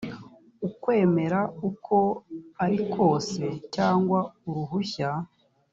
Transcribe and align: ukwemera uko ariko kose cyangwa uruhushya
ukwemera 0.67 1.39
uko 1.69 1.97
ariko 2.65 2.89
kose 2.95 3.43
cyangwa 3.75 4.19
uruhushya 4.47 5.09